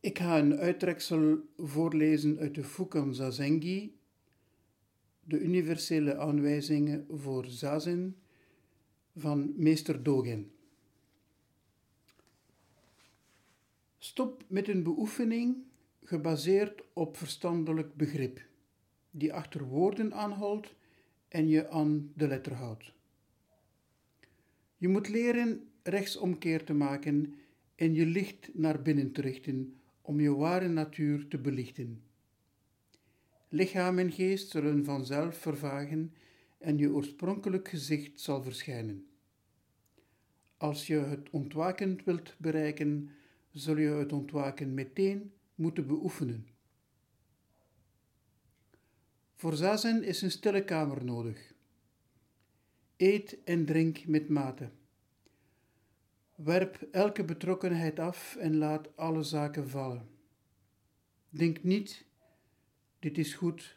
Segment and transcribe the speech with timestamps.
[0.00, 3.96] Ik ga een uittreksel voorlezen uit de Fukan Zazengi,
[5.24, 8.16] de universele aanwijzingen voor zazen
[9.16, 10.50] van meester Dogen.
[13.98, 15.56] Stop met een beoefening
[16.04, 18.46] gebaseerd op verstandelijk begrip,
[19.10, 20.74] die achter woorden aanhoudt
[21.28, 22.92] en je aan de letter houdt.
[24.76, 27.34] Je moet leren rechtsomkeer te maken
[27.74, 29.72] en je licht naar binnen te richten
[30.08, 32.02] om je ware natuur te belichten.
[33.48, 36.14] Lichaam en geest zullen vanzelf vervagen
[36.58, 39.06] en je oorspronkelijk gezicht zal verschijnen.
[40.56, 43.10] Als je het ontwaken wilt bereiken,
[43.50, 46.46] zul je het ontwaken meteen moeten beoefenen.
[49.34, 51.52] Voor zazen is een stille kamer nodig.
[52.96, 54.70] Eet en drink met mate.
[56.38, 60.08] Werp elke betrokkenheid af en laat alle zaken vallen.
[61.28, 62.04] Denk niet,
[62.98, 63.76] dit is goed,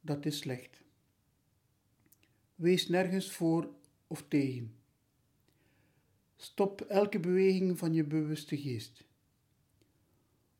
[0.00, 0.82] dat is slecht.
[2.54, 3.74] Wees nergens voor
[4.06, 4.74] of tegen.
[6.36, 9.04] Stop elke beweging van je bewuste geest.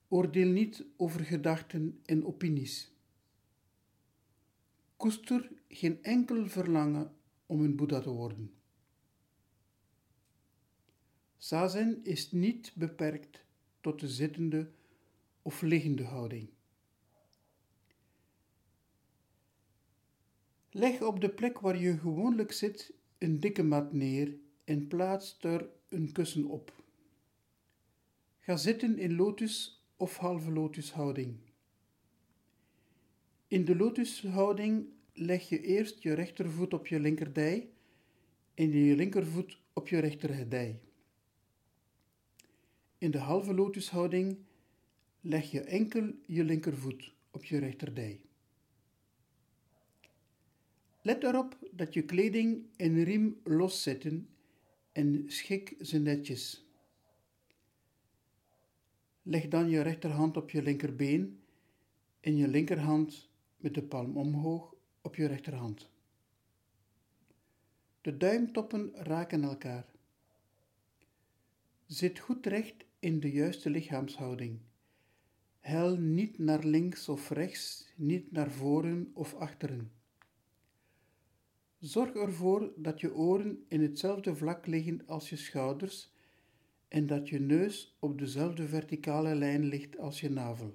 [0.08, 2.92] Oordeel niet over gedachten en opinies.
[4.96, 7.14] Koester geen enkel verlangen
[7.46, 8.54] om een Boeddha te worden.
[11.44, 13.44] Zazen is niet beperkt
[13.80, 14.70] tot de zittende
[15.42, 16.48] of liggende houding.
[20.70, 25.68] Leg op de plek waar je gewoonlijk zit een dikke mat neer en plaats er
[25.88, 26.84] een kussen op.
[28.38, 31.36] Ga zitten in lotus of halve lotushouding.
[33.48, 37.68] In de lotushouding leg je eerst je rechtervoet op je linkerdij
[38.54, 40.80] en je linkervoet op je rechterdij.
[43.04, 44.38] In de halve lotushouding
[45.20, 48.20] leg je enkel je linkervoet op je rechterdij.
[51.02, 54.28] Let erop dat je kleding en riem loszitten
[54.92, 56.66] en schik ze netjes.
[59.22, 61.40] Leg dan je rechterhand op je linkerbeen
[62.20, 65.90] en je linkerhand met de palm omhoog op je rechterhand.
[68.00, 69.86] De duimtoppen raken elkaar.
[71.86, 74.58] Zit goed recht in de juiste lichaamshouding.
[75.60, 79.92] Hel niet naar links of rechts, niet naar voren of achteren.
[81.78, 86.12] Zorg ervoor dat je oren in hetzelfde vlak liggen als je schouders
[86.88, 90.74] en dat je neus op dezelfde verticale lijn ligt als je navel.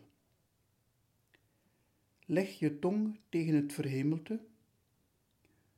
[2.26, 4.40] Leg je tong tegen het verhemelte.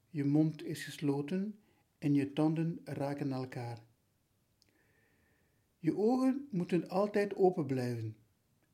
[0.10, 1.60] Je mond is gesloten
[1.98, 3.90] en je tanden raken elkaar.
[5.82, 8.16] Je ogen moeten altijd open blijven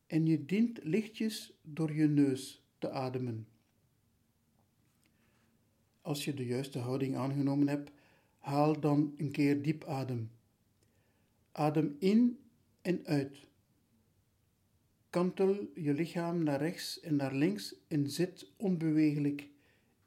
[0.08, 3.48] en je dient lichtjes door je neus te ademen.
[6.02, 7.92] Als je de juiste houding aangenomen hebt,
[8.38, 10.32] haal dan een keer diep adem.
[11.52, 12.40] Adem in
[12.82, 13.38] en uit.
[15.10, 19.50] Kantel je lichaam naar rechts en naar links en zit onbewegelijk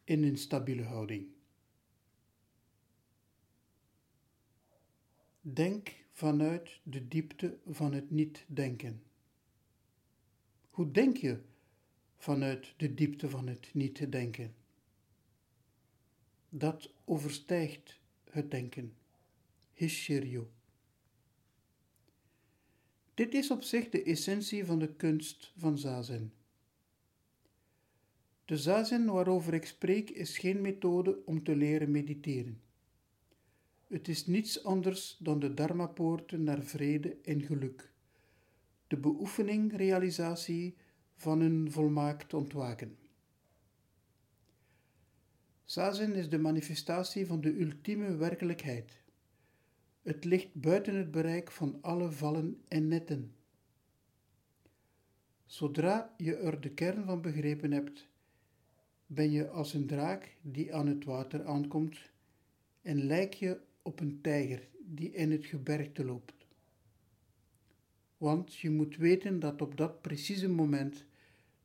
[0.04, 1.26] in een stabiele houding.
[5.40, 9.02] Denk vanuit de diepte van het niet-denken.
[10.70, 11.40] Hoe denk je
[12.16, 14.54] vanuit de diepte van het niet-denken?
[16.48, 18.00] Dat overstijgt
[18.30, 18.94] het denken.
[19.72, 20.50] Hishiryo.
[23.14, 26.32] Dit is op zich de essentie van de kunst van zazen.
[28.44, 32.60] De zazen waarover ik spreek is geen methode om te leren mediteren.
[33.90, 37.92] Het is niets anders dan de dharmapoorten naar vrede en geluk,
[38.86, 40.76] de beoefening, realisatie
[41.14, 42.98] van een volmaakt ontwaken.
[45.64, 49.02] Zazen is de manifestatie van de ultieme werkelijkheid.
[50.02, 53.34] Het ligt buiten het bereik van alle vallen en netten.
[55.46, 58.08] Zodra je er de kern van begrepen hebt,
[59.06, 61.98] ben je als een draak die aan het water aankomt
[62.82, 66.46] en lijk je op een tijger die in het gebergte loopt.
[68.16, 71.04] Want je moet weten dat op dat precieze moment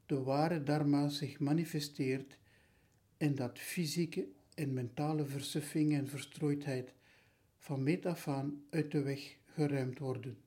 [0.05, 2.37] de ware Dharma zich manifesteert
[3.17, 6.93] en dat fysieke en mentale versuffing en verstrooidheid
[7.57, 10.37] van meet af aan uit de weg geruimd worden.